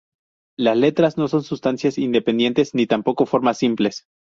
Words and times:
Las 0.57 0.77
letras 0.77 1.17
no 1.19 1.27
son 1.27 1.43
sustancias 1.43 1.99
independientes 1.99 2.73
ni 2.73 2.87
tampoco 2.87 3.27
formas 3.27 3.59
simples. 3.59 4.07